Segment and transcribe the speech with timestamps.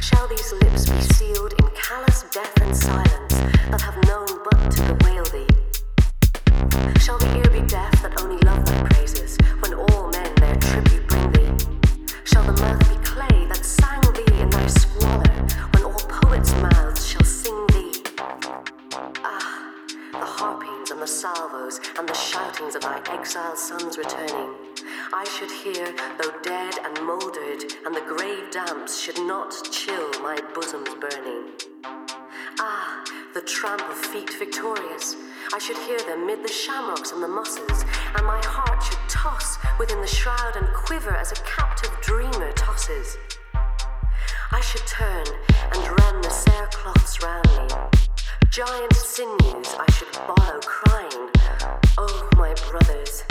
[0.00, 1.11] shall these lips be
[22.12, 24.52] the shoutings of thy exiled sons returning.
[25.14, 30.38] I should hear, though dead and mouldered, and the grave damps should not chill my
[30.54, 31.52] bosom's burning.
[32.58, 35.16] Ah, the tramp of feet victorious.
[35.54, 37.82] I should hear them mid the shamrocks and the mosses,
[38.14, 43.16] and my heart should toss within the shroud and quiver as a captive dreamer tosses.
[44.50, 45.24] I should turn
[45.72, 48.11] and run the cerecloths round me.
[48.52, 51.30] Giant sinews I should borrow, crying,
[51.96, 53.24] Oh, my brothers,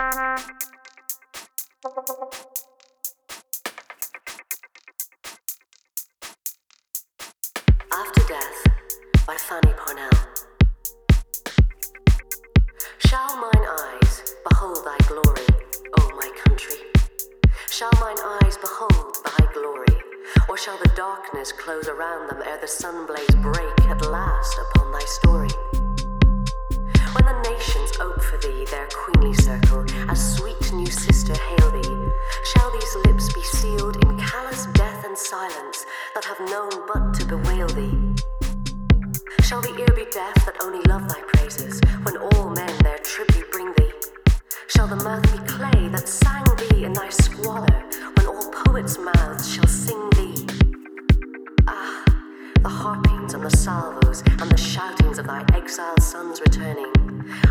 [0.00, 0.16] After
[8.26, 8.64] Death
[9.26, 10.08] by Fanny Parnell.
[13.00, 15.46] Shall mine eyes behold thy glory,
[15.98, 16.76] O my country?
[17.68, 20.02] Shall mine eyes behold thy glory,
[20.48, 25.04] or shall the darkness close around them ere the sunblaze break at last upon thy
[25.04, 25.50] story?
[27.12, 32.12] When the nations ope for thee their queenly circle, as sweet new sister hail thee,
[32.52, 37.24] shall these lips be sealed in callous death and silence that have known but to
[37.24, 38.14] bewail thee?
[39.42, 43.50] Shall the ear be deaf that only love thy praises, when all men their tribute
[43.50, 43.92] bring thee?
[44.68, 47.82] Shall the mouth be clay that sang thee in thy squalor,
[48.16, 49.66] when all poets' mouths shall
[53.50, 56.92] salvos and the shoutings of thy exiled sons returning.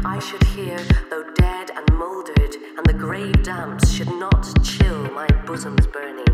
[0.06, 0.78] I should hear,
[1.10, 6.26] though dead and mouldered, and the grave damps should not chill my bosom's burning.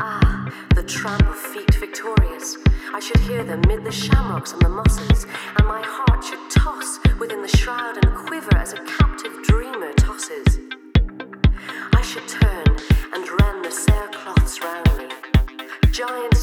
[0.00, 2.56] Ah, the tramp of feet victorious.
[2.94, 6.98] I should hear them mid the shamrocks and the mosses, and my heart should toss
[7.18, 10.60] within the shroud and quiver as a captive dreamer tosses.
[11.94, 12.66] I should turn
[13.12, 15.08] and rend the cerecloths round me.
[15.92, 16.37] giant